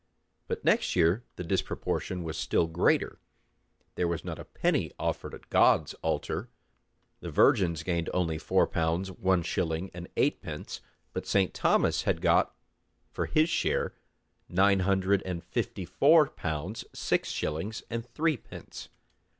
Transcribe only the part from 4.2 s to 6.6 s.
not a penny offered at God's altar;